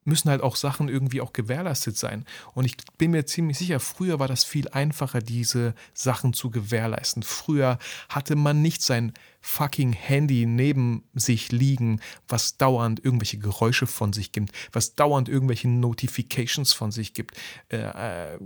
[0.04, 2.24] müssen halt auch Sachen irgendwie auch gewährleistet sein.
[2.52, 7.22] Und ich bin mir ziemlich sicher, früher war das viel einfacher, diese Sachen zu gewährleisten.
[7.22, 14.12] Früher hatte man nicht sein fucking Handy neben sich liegen, was dauernd irgendwelche Geräusche von
[14.12, 17.36] sich gibt, was dauernd irgendwelche Notifications von sich gibt.
[17.68, 18.38] Äh, äh,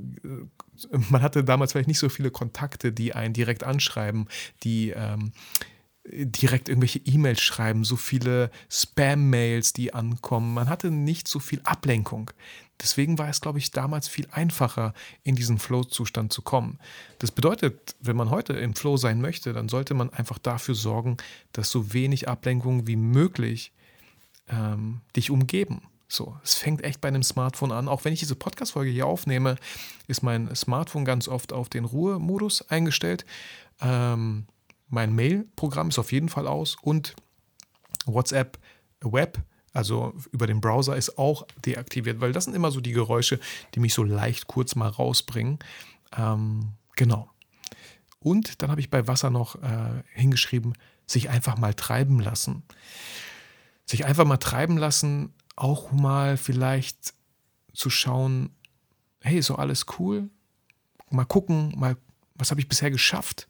[1.11, 4.29] man hatte damals vielleicht nicht so viele Kontakte, die einen direkt anschreiben,
[4.63, 5.33] die ähm,
[6.13, 10.55] direkt irgendwelche E-Mails schreiben, so viele Spam-Mails, die ankommen.
[10.55, 12.31] Man hatte nicht so viel Ablenkung.
[12.81, 14.95] Deswegen war es, glaube ich, damals viel einfacher,
[15.25, 16.79] in diesen Flow-Zustand zu kommen.
[17.19, 21.17] Das bedeutet, wenn man heute im Flow sein möchte, dann sollte man einfach dafür sorgen,
[21.53, 23.73] dass so wenig Ablenkung wie möglich
[24.49, 25.83] ähm, dich umgeben.
[26.07, 27.89] So, es fängt echt bei einem Smartphone an.
[27.89, 29.57] Auch wenn ich diese Podcast-Folge hier aufnehme,
[30.07, 33.27] ist mein Smartphone ganz oft auf den Ruhemodus eingestellt.
[33.81, 34.47] Ähm,
[34.89, 37.15] mein Mail-Programm ist auf jeden Fall aus und
[38.07, 38.59] WhatsApp
[39.01, 39.39] Web,
[39.73, 43.39] also über den Browser, ist auch deaktiviert, weil das sind immer so die Geräusche,
[43.75, 45.59] die mich so leicht kurz mal rausbringen.
[46.17, 47.31] Ähm, genau.
[48.21, 50.73] Und dann habe ich bei Wasser noch äh, hingeschrieben,
[51.07, 52.65] sich einfach mal treiben lassen.
[53.87, 57.15] Sich einfach mal treiben lassen, auch mal vielleicht
[57.73, 58.51] zu schauen,
[59.21, 60.29] hey, ist so alles cool?
[61.11, 61.97] Mal gucken, mal,
[62.35, 63.49] was habe ich bisher geschafft?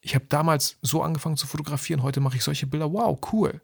[0.00, 3.60] Ich habe damals so angefangen zu fotografieren, heute mache ich solche Bilder, wow, cool.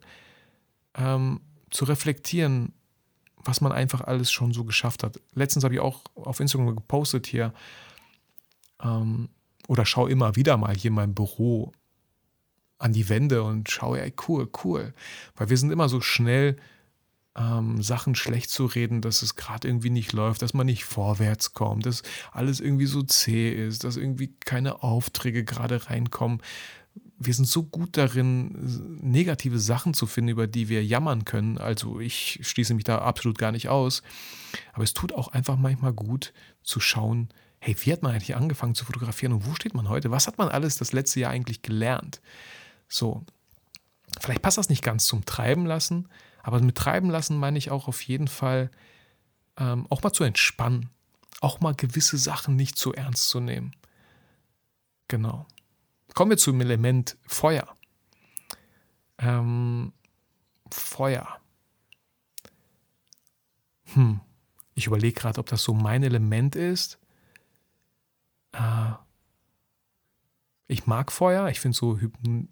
[0.95, 2.73] Ähm, zu reflektieren,
[3.37, 5.19] was man einfach alles schon so geschafft hat.
[5.33, 7.53] Letztens habe ich auch auf Instagram gepostet hier,
[8.83, 9.29] ähm,
[9.67, 11.71] oder schaue immer wieder mal hier in meinem Büro
[12.79, 14.93] an die Wände und schaue, ey, cool, cool.
[15.35, 16.57] Weil wir sind immer so schnell,
[17.37, 21.53] ähm, Sachen schlecht zu reden, dass es gerade irgendwie nicht läuft, dass man nicht vorwärts
[21.53, 26.41] kommt, dass alles irgendwie so zäh ist, dass irgendwie keine Aufträge gerade reinkommen.
[27.19, 31.57] Wir sind so gut darin, negative Sachen zu finden, über die wir jammern können.
[31.57, 34.03] Also ich schließe mich da absolut gar nicht aus.
[34.73, 38.75] Aber es tut auch einfach manchmal gut zu schauen, hey, wie hat man eigentlich angefangen
[38.75, 40.11] zu fotografieren und wo steht man heute?
[40.11, 42.21] Was hat man alles das letzte Jahr eigentlich gelernt?
[42.87, 43.23] So,
[44.21, 46.07] vielleicht passt das nicht ganz zum Treiben lassen,
[46.47, 48.71] aber mit treiben lassen meine ich auch auf jeden Fall,
[49.57, 50.89] ähm, auch mal zu entspannen,
[51.41, 53.75] auch mal gewisse Sachen nicht zu ernst zu nehmen.
[55.09, 55.45] Genau.
[56.13, 57.67] Kommen wir zum Element Feuer.
[59.17, 59.91] Ähm,
[60.71, 61.37] Feuer.
[63.93, 64.21] Hm.
[64.73, 66.97] Ich überlege gerade, ob das so mein Element ist.
[68.53, 68.93] Äh,
[70.69, 71.97] ich mag Feuer, ich finde es so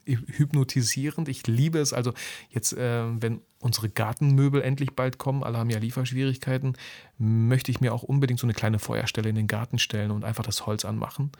[0.05, 1.27] hypnotisierend.
[1.27, 1.91] Ich liebe es.
[1.91, 2.13] Also
[2.49, 6.77] jetzt, äh, wenn unsere Gartenmöbel endlich bald kommen, alle haben ja Lieferschwierigkeiten,
[7.17, 10.45] möchte ich mir auch unbedingt so eine kleine Feuerstelle in den Garten stellen und einfach
[10.45, 11.33] das Holz anmachen.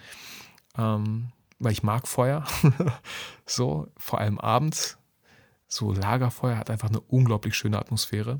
[0.77, 2.45] Ähm, weil ich mag Feuer.
[3.45, 4.97] so, vor allem abends.
[5.67, 8.37] So Lagerfeuer hat einfach eine unglaublich schöne Atmosphäre.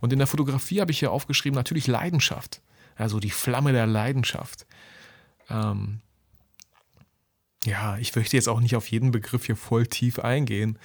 [0.00, 2.62] Und in der Fotografie habe ich hier aufgeschrieben, natürlich Leidenschaft.
[2.96, 4.66] Also die Flamme der Leidenschaft.
[5.50, 6.00] Ähm,
[7.64, 10.78] ja, ich möchte jetzt auch nicht auf jeden Begriff hier voll tief eingehen.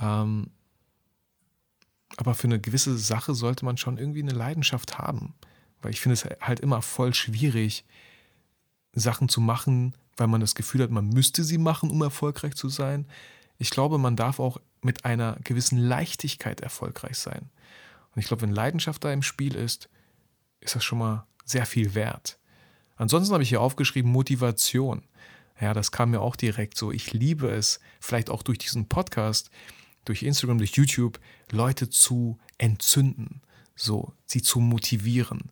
[0.00, 0.50] Ähm,
[2.16, 5.34] aber für eine gewisse Sache sollte man schon irgendwie eine Leidenschaft haben.
[5.82, 7.84] Weil ich finde es halt immer voll schwierig,
[8.92, 12.68] Sachen zu machen, weil man das Gefühl hat, man müsste sie machen, um erfolgreich zu
[12.68, 13.06] sein.
[13.58, 17.50] Ich glaube, man darf auch mit einer gewissen Leichtigkeit erfolgreich sein.
[18.14, 19.90] Und ich glaube, wenn Leidenschaft da im Spiel ist,
[20.60, 22.38] ist das schon mal sehr viel wert.
[22.96, 25.02] Ansonsten habe ich hier aufgeschrieben Motivation.
[25.60, 26.92] Ja, das kam mir auch direkt so.
[26.92, 29.50] Ich liebe es, vielleicht auch durch diesen Podcast,
[30.04, 31.18] durch Instagram, durch YouTube,
[31.50, 33.40] Leute zu entzünden,
[33.74, 35.50] so, sie zu motivieren,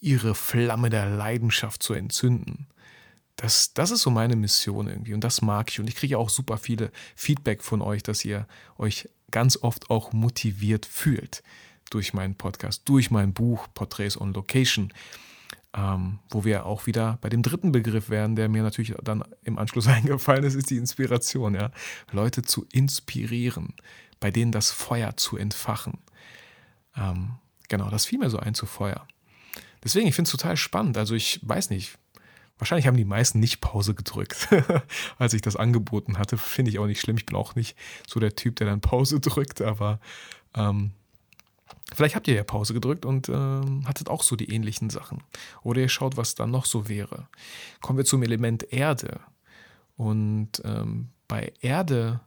[0.00, 2.66] ihre Flamme der Leidenschaft zu entzünden.
[3.36, 5.78] Das, das ist so meine Mission irgendwie und das mag ich.
[5.78, 8.46] Und ich kriege auch super viele Feedback von euch, dass ihr
[8.78, 11.42] euch ganz oft auch motiviert fühlt
[11.90, 14.92] durch meinen Podcast, durch mein Buch Portraits on Location.
[15.78, 19.58] Ähm, wo wir auch wieder bei dem dritten Begriff wären, der mir natürlich dann im
[19.58, 21.54] Anschluss eingefallen ist, ist die Inspiration.
[21.54, 21.70] Ja?
[22.10, 23.74] Leute zu inspirieren,
[24.18, 25.98] bei denen das Feuer zu entfachen.
[26.96, 27.36] Ähm,
[27.68, 29.06] genau, das fiel mir so ein zu Feuer.
[29.84, 30.98] Deswegen, ich finde es total spannend.
[30.98, 31.96] Also ich weiß nicht,
[32.58, 34.48] wahrscheinlich haben die meisten nicht Pause gedrückt,
[35.18, 36.38] als ich das angeboten hatte.
[36.38, 37.18] Finde ich auch nicht schlimm.
[37.18, 37.76] Ich bin auch nicht
[38.08, 40.00] so der Typ, der dann Pause drückt, aber
[40.54, 40.90] ähm,
[41.94, 45.22] Vielleicht habt ihr ja Pause gedrückt und ähm, hattet auch so die ähnlichen Sachen.
[45.62, 47.28] Oder ihr schaut, was dann noch so wäre.
[47.80, 49.20] Kommen wir zum Element Erde.
[49.96, 52.20] Und ähm, bei Erde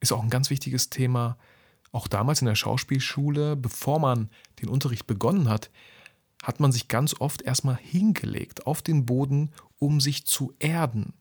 [0.00, 1.38] ist auch ein ganz wichtiges Thema,
[1.92, 5.70] auch damals in der Schauspielschule, bevor man den Unterricht begonnen hat,
[6.42, 11.14] hat man sich ganz oft erstmal hingelegt auf den Boden, um sich zu erden,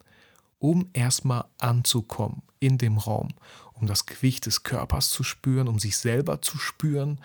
[0.61, 3.29] um erstmal anzukommen in dem Raum,
[3.73, 7.19] um das Gewicht des Körpers zu spüren, um sich selber zu spüren,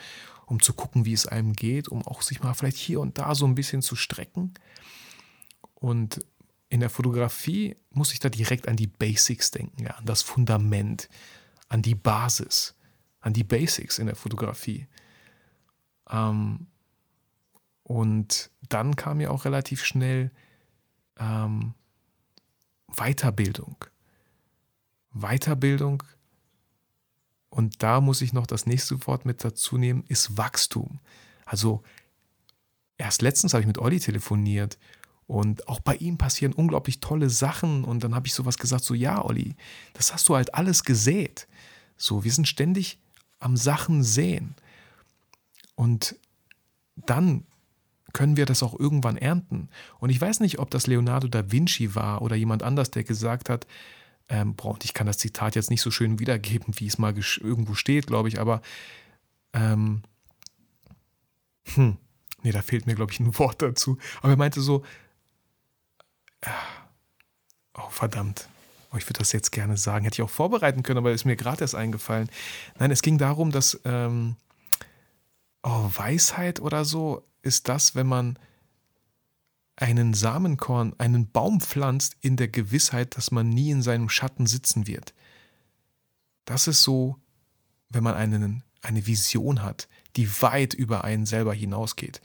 [0.46, 3.34] um zu gucken, wie es einem geht, um auch sich mal vielleicht hier und da
[3.34, 4.54] so ein bisschen zu strecken.
[5.74, 6.24] Und
[6.70, 11.10] in der Fotografie muss ich da direkt an die Basics denken, ja, an das Fundament,
[11.68, 12.74] an die Basis,
[13.20, 14.86] an die Basics in der Fotografie.
[16.08, 16.68] Ähm,
[17.82, 20.30] und dann kam ja auch relativ schnell
[21.18, 21.74] ähm,
[22.88, 23.84] Weiterbildung.
[25.12, 26.02] Weiterbildung.
[27.48, 31.00] Und da muss ich noch das nächste Wort mit dazu nehmen, ist Wachstum.
[31.44, 31.82] Also
[32.98, 34.78] erst letztens habe ich mit Olli telefoniert
[35.26, 37.84] und auch bei ihm passieren unglaublich tolle Sachen.
[37.84, 39.56] Und dann habe ich sowas gesagt, so ja, Olli,
[39.94, 41.48] das hast du halt alles gesät.
[41.96, 42.98] So, wir sind ständig
[43.38, 44.54] am Sachen sehen.
[45.74, 46.16] Und
[46.96, 47.44] dann
[48.12, 49.68] können wir das auch irgendwann ernten.
[49.98, 53.48] Und ich weiß nicht, ob das Leonardo da Vinci war oder jemand anders, der gesagt
[53.48, 53.66] hat,
[54.28, 57.14] ähm, boah, und ich kann das Zitat jetzt nicht so schön wiedergeben, wie es mal
[57.16, 58.60] irgendwo steht, glaube ich, aber
[59.52, 60.02] ähm,
[61.74, 61.96] hm,
[62.42, 63.98] nee, da fehlt mir, glaube ich, ein Wort dazu.
[64.20, 64.84] Aber er meinte so,
[66.40, 66.50] äh,
[67.74, 68.48] oh, verdammt,
[68.92, 71.36] oh, ich würde das jetzt gerne sagen, hätte ich auch vorbereiten können, aber ist mir
[71.36, 72.28] gerade erst eingefallen.
[72.78, 74.36] Nein, es ging darum, dass ähm,
[75.62, 78.38] oh, Weisheit oder so ist das, wenn man
[79.76, 84.86] einen Samenkorn, einen Baum pflanzt in der Gewissheit, dass man nie in seinem Schatten sitzen
[84.86, 85.14] wird.
[86.44, 87.16] Das ist so,
[87.90, 92.20] wenn man einen, eine Vision hat, die weit über einen selber hinausgeht,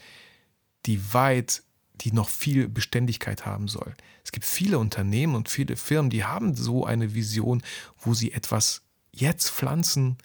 [0.86, 1.63] die weit,
[1.95, 3.93] die noch viel Beständigkeit haben soll.
[4.23, 7.62] Es gibt viele Unternehmen und viele Firmen, die haben so eine Vision,
[7.97, 8.81] wo sie etwas
[9.12, 10.17] jetzt pflanzen,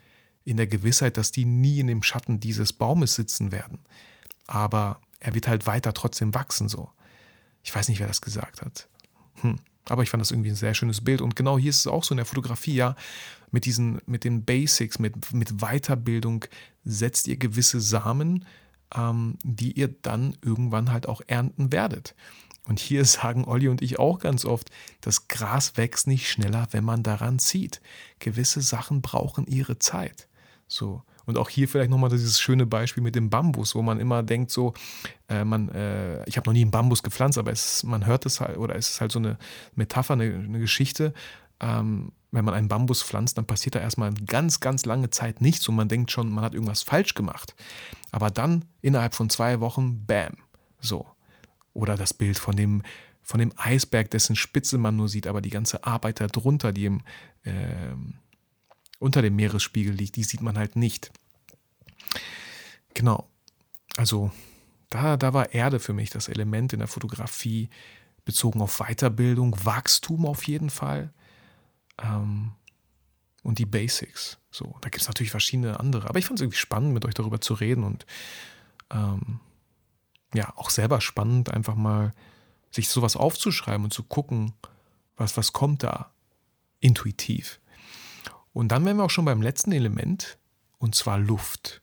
[0.47, 3.81] in der Gewissheit, dass die nie in dem Schatten dieses Baumes sitzen werden.
[4.47, 6.91] Aber er wird halt weiter trotzdem wachsen so.
[7.63, 8.89] Ich weiß nicht, wer das gesagt hat.
[9.41, 9.59] Hm.
[9.89, 11.21] Aber ich fand das irgendwie ein sehr schönes Bild.
[11.21, 12.97] Und genau hier ist es auch so in der Fotografie, ja,
[13.51, 16.45] mit diesen, mit den Basics, mit, mit Weiterbildung
[16.85, 18.45] setzt ihr gewisse Samen,
[18.95, 22.15] ähm, die ihr dann irgendwann halt auch ernten werdet.
[22.67, 26.85] Und hier sagen Olli und ich auch ganz oft, das Gras wächst nicht schneller, wenn
[26.85, 27.81] man daran zieht.
[28.19, 30.29] Gewisse Sachen brauchen ihre Zeit.
[30.69, 31.03] So.
[31.27, 34.51] Und auch hier vielleicht nochmal dieses schöne Beispiel mit dem Bambus, wo man immer denkt,
[34.51, 34.75] so,
[35.29, 38.41] äh, man, äh, ich habe noch nie einen Bambus gepflanzt, aber es, man hört es
[38.41, 39.37] halt, oder es ist halt so eine
[39.75, 41.13] Metapher, eine, eine Geschichte.
[41.61, 45.67] Ähm, wenn man einen Bambus pflanzt, dann passiert da erstmal ganz, ganz lange Zeit nichts
[45.69, 47.55] und man denkt schon, man hat irgendwas falsch gemacht.
[48.13, 50.37] Aber dann innerhalb von zwei Wochen, bam,
[50.81, 51.07] so.
[51.73, 52.83] Oder das Bild von dem,
[53.23, 57.01] von dem Eisberg, dessen Spitze man nur sieht, aber die ganze Arbeit darunter, die im,
[57.45, 57.51] äh,
[58.99, 61.13] unter dem Meeresspiegel liegt, die sieht man halt nicht.
[62.95, 63.29] Genau.
[63.97, 64.31] Also
[64.91, 67.69] da, da war Erde für mich das Element in der Fotografie,
[68.25, 71.13] bezogen auf Weiterbildung, Wachstum auf jeden Fall.
[72.03, 72.53] Ähm,
[73.43, 74.39] und die Basics.
[74.51, 76.09] So, da gibt es natürlich verschiedene andere.
[76.09, 78.07] Aber ich fand es irgendwie spannend, mit euch darüber zu reden und
[78.91, 79.41] ähm,
[80.35, 82.13] ja, auch selber spannend, einfach mal
[82.71, 84.53] sich sowas aufzuschreiben und zu gucken,
[85.17, 86.11] was, was kommt da
[86.81, 87.61] intuitiv.
[88.57, 90.39] Und dann wären wir auch schon beim letzten Element,
[90.79, 91.83] und zwar Luft.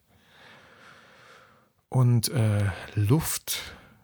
[1.88, 3.60] Und äh, Luft,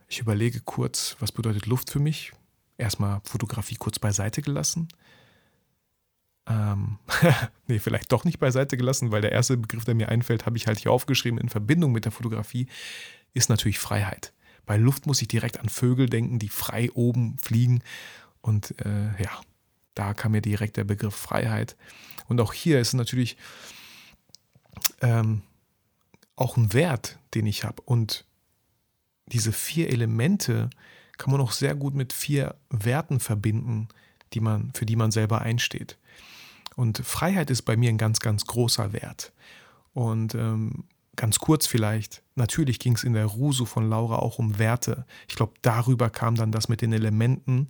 [0.07, 2.31] ich überlege kurz, was bedeutet Luft für mich?
[2.79, 4.87] Erstmal Fotografie kurz beiseite gelassen.
[6.47, 7.01] Ähm,
[7.67, 10.69] nee, vielleicht doch nicht beiseite gelassen, weil der erste Begriff, der mir einfällt, habe ich
[10.69, 12.69] halt hier aufgeschrieben in Verbindung mit der Fotografie,
[13.35, 14.33] ist natürlich Freiheit.
[14.65, 17.83] Bei Luft muss ich direkt an Vögel denken, die frei oben fliegen.
[18.43, 19.41] Und äh, ja,
[20.01, 21.77] da kam mir direkt der Begriff Freiheit.
[22.27, 23.37] Und auch hier ist natürlich
[25.03, 25.43] ähm,
[26.37, 27.83] auch ein Wert, den ich habe.
[27.85, 28.25] Und
[29.27, 30.71] diese vier Elemente
[31.19, 33.89] kann man auch sehr gut mit vier Werten verbinden,
[34.33, 35.99] die man, für die man selber einsteht.
[36.77, 39.33] Und Freiheit ist bei mir ein ganz, ganz großer Wert.
[39.93, 40.85] Und ähm,
[41.17, 42.23] Ganz kurz vielleicht.
[42.37, 45.05] Natürlich ging es in der Rusu von Laura auch um Werte.
[45.29, 47.67] Ich glaube, darüber kam dann das mit den Elementen,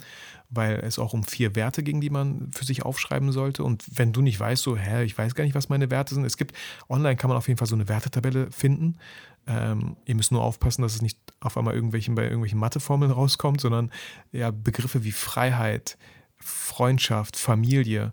[0.51, 3.65] weil es auch um vier Werte ging, die man für sich aufschreiben sollte.
[3.65, 6.25] Und wenn du nicht weißt, so, hä, ich weiß gar nicht, was meine Werte sind.
[6.25, 6.55] Es gibt,
[6.89, 8.99] online kann man auf jeden Fall so eine Wertetabelle finden.
[9.47, 13.61] Ähm, ihr müsst nur aufpassen, dass es nicht auf einmal irgendwelchen, bei irgendwelchen Matheformeln rauskommt,
[13.61, 13.91] sondern
[14.33, 15.97] ja, Begriffe wie Freiheit,
[16.37, 18.13] Freundschaft, Familie,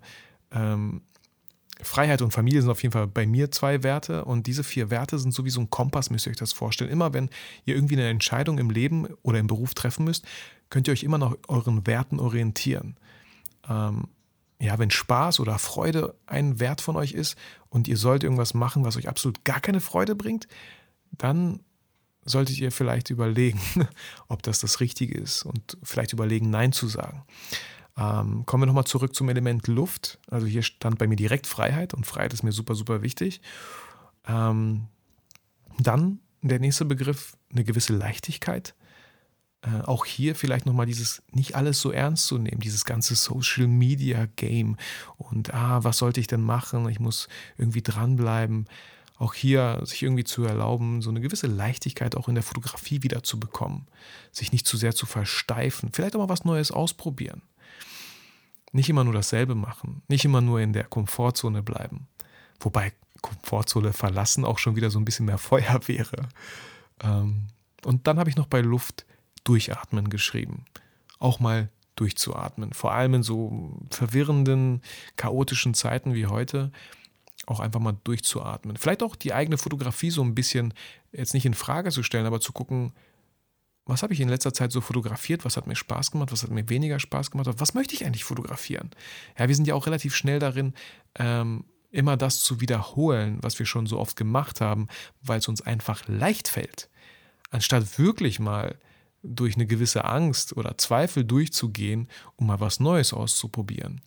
[0.52, 1.02] ähm,
[1.82, 5.20] Freiheit und Familie sind auf jeden Fall bei mir zwei Werte und diese vier Werte
[5.20, 6.90] sind so wie so ein Kompass, müsst ihr euch das vorstellen.
[6.90, 7.30] Immer wenn
[7.66, 10.26] ihr irgendwie eine Entscheidung im Leben oder im Beruf treffen müsst,
[10.70, 12.98] könnt ihr euch immer nach euren Werten orientieren.
[13.70, 14.08] Ähm,
[14.60, 17.38] ja, wenn Spaß oder Freude ein Wert von euch ist
[17.70, 20.48] und ihr sollt irgendwas machen, was euch absolut gar keine Freude bringt,
[21.12, 21.60] dann
[22.26, 23.60] solltet ihr vielleicht überlegen,
[24.28, 27.24] ob das das Richtige ist und vielleicht überlegen, Nein zu sagen.
[27.98, 30.20] Ähm, kommen wir nochmal zurück zum Element Luft.
[30.30, 33.42] Also hier stand bei mir direkt Freiheit und Freiheit ist mir super, super wichtig.
[34.28, 34.88] Ähm,
[35.80, 38.76] dann der nächste Begriff, eine gewisse Leichtigkeit.
[39.62, 43.68] Äh, auch hier vielleicht nochmal dieses nicht alles so ernst zu nehmen, dieses ganze Social
[43.68, 44.78] Media Game
[45.18, 46.88] und ah, was sollte ich denn machen?
[46.90, 48.68] Ich muss irgendwie dranbleiben.
[49.18, 53.24] Auch hier sich irgendwie zu erlauben, so eine gewisse Leichtigkeit auch in der Fotografie wieder
[53.24, 53.88] zu bekommen.
[54.32, 55.90] Sich nicht zu sehr zu versteifen.
[55.92, 57.42] Vielleicht auch mal was Neues ausprobieren.
[58.72, 62.08] Nicht immer nur dasselbe machen, nicht immer nur in der Komfortzone bleiben.
[62.60, 66.30] Wobei Komfortzone verlassen auch schon wieder so ein bisschen mehr Feuer wäre.
[67.02, 67.48] Ähm,
[67.86, 69.06] und dann habe ich noch bei Luft
[69.44, 70.66] durchatmen geschrieben.
[71.20, 72.74] Auch mal durchzuatmen.
[72.74, 74.82] Vor allem in so verwirrenden,
[75.16, 76.72] chaotischen Zeiten wie heute
[77.46, 78.78] auch einfach mal durchzuatmen.
[78.78, 80.74] Vielleicht auch die eigene Fotografie so ein bisschen
[81.12, 82.94] jetzt nicht in Frage zu stellen, aber zu gucken,
[83.88, 86.52] was habe ich in letzter Zeit so fotografiert, was hat mir Spaß gemacht, was hat
[86.52, 88.92] mir weniger Spaß gemacht, was möchte ich eigentlich fotografieren?
[89.38, 90.74] Ja, wir sind ja auch relativ schnell darin,
[91.16, 94.88] ähm, immer das zu wiederholen, was wir schon so oft gemacht haben,
[95.22, 96.90] weil es uns einfach leicht fällt.
[97.50, 98.78] Anstatt wirklich mal
[99.24, 104.02] durch eine gewisse Angst oder Zweifel durchzugehen, um mal was Neues auszuprobieren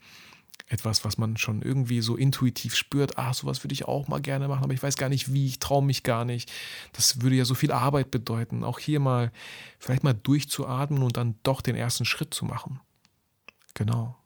[0.71, 4.47] etwas, was man schon irgendwie so intuitiv spürt, ah, sowas würde ich auch mal gerne
[4.47, 6.51] machen, aber ich weiß gar nicht wie, ich traue mich gar nicht.
[6.93, 8.63] Das würde ja so viel Arbeit bedeuten.
[8.63, 9.33] Auch hier mal
[9.81, 12.81] vielleicht mal durchzuatmen und dann doch den ersten Schritt zu machen.
[13.75, 14.17] Genau.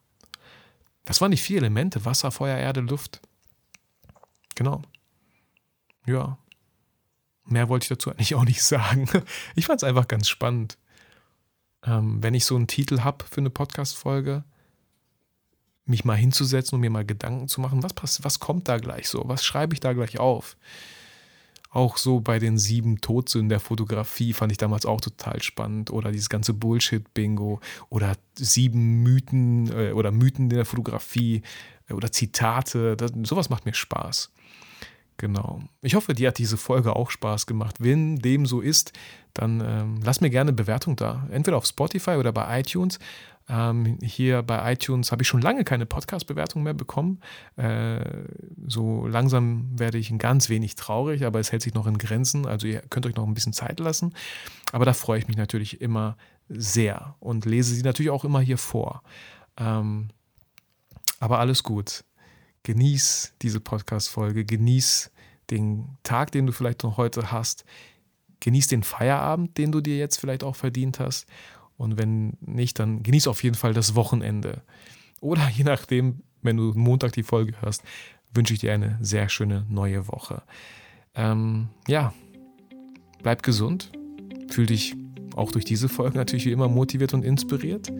[1.03, 3.21] Das waren die vier Elemente, Wasser, Feuer, Erde, Luft.
[4.53, 4.83] Genau.
[6.05, 6.37] Ja.
[7.45, 9.09] Mehr wollte ich dazu eigentlich auch nicht sagen.
[9.55, 10.77] Ich fand es einfach ganz spannend.
[11.83, 14.43] Ähm, wenn ich so einen Titel habe für eine Podcast-Folge,
[15.85, 19.07] mich mal hinzusetzen und mir mal Gedanken zu machen, was, passt, was kommt da gleich
[19.07, 20.57] so, was schreibe ich da gleich auf.
[21.75, 25.91] Auch so bei den sieben Todsünden der Fotografie fand ich damals auch total spannend.
[25.91, 27.59] Oder dieses ganze Bullshit-Bingo.
[27.89, 31.41] Oder sieben Mythen äh, oder Mythen der Fotografie.
[31.89, 32.95] Äh, oder Zitate.
[32.95, 34.31] Das, sowas macht mir Spaß.
[35.17, 35.61] Genau.
[35.81, 37.77] Ich hoffe, dir hat diese Folge auch Spaß gemacht.
[37.79, 38.91] Wenn dem so ist,
[39.33, 41.27] dann ähm, lass mir gerne eine Bewertung da.
[41.31, 42.99] Entweder auf Spotify oder bei iTunes.
[43.47, 47.21] Ähm, hier bei iTunes habe ich schon lange keine Podcast-Bewertung mehr bekommen.
[47.55, 48.03] Äh,
[48.67, 52.45] so langsam werde ich ein ganz wenig traurig, aber es hält sich noch in Grenzen.
[52.45, 54.13] Also ihr könnt euch noch ein bisschen Zeit lassen.
[54.71, 56.17] Aber da freue ich mich natürlich immer
[56.49, 59.03] sehr und lese sie natürlich auch immer hier vor.
[59.57, 60.09] Ähm,
[61.19, 62.03] aber alles gut.
[62.65, 65.11] Genieß diese Podcast-Folge, genieß
[65.51, 67.63] den Tag, den du vielleicht noch heute hast.
[68.39, 71.27] Genieß den Feierabend, den du dir jetzt vielleicht auch verdient hast.
[71.77, 74.63] Und wenn nicht, dann genieß auf jeden Fall das Wochenende.
[75.21, 77.83] Oder je nachdem, wenn du Montag die Folge hörst,
[78.33, 80.41] wünsche ich dir eine sehr schöne neue Woche.
[81.13, 82.15] Ähm, ja,
[83.21, 83.91] bleib gesund.
[84.49, 84.95] Fühl dich
[85.35, 87.93] auch durch diese Folge natürlich wie immer motiviert und inspiriert.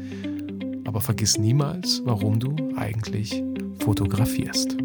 [0.86, 3.44] Aber vergiss niemals, warum du eigentlich
[3.80, 4.85] fotografierst.